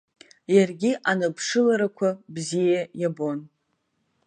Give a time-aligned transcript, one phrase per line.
[0.55, 3.39] Иаргьы аныԥшыларақәа бзиа иабон.